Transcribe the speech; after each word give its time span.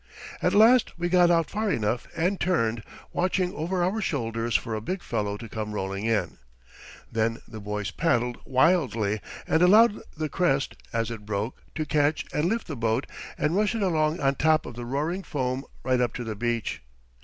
At 0.41 0.55
last 0.55 0.97
we 0.97 1.09
got 1.09 1.29
out 1.29 1.47
far 1.51 1.69
enough 1.71 2.07
and 2.17 2.39
turned, 2.39 2.81
watching 3.13 3.53
over 3.53 3.83
our 3.83 4.01
shoulders 4.01 4.55
for 4.55 4.73
a 4.73 4.81
big 4.81 5.03
fellow 5.03 5.37
to 5.37 5.47
come 5.47 5.73
rolling 5.73 6.05
in. 6.05 6.39
Then 7.11 7.37
the 7.47 7.59
boys 7.59 7.91
paddled 7.91 8.39
wildly 8.43 9.21
and 9.45 9.61
allowed 9.61 10.01
the 10.17 10.27
crest, 10.27 10.73
as 10.91 11.11
it 11.11 11.23
broke, 11.27 11.61
to 11.75 11.85
catch 11.85 12.25
and 12.33 12.45
lift 12.45 12.65
the 12.65 12.75
boat 12.75 13.05
and 13.37 13.55
rush 13.55 13.75
it 13.75 13.83
along 13.83 14.19
on 14.19 14.33
top 14.33 14.65
of 14.65 14.73
the 14.73 14.85
roaring 14.85 15.21
foam, 15.21 15.65
right 15.83 16.01
up 16.01 16.15
to 16.15 16.23
the 16.23 16.35
beach. 16.35 16.81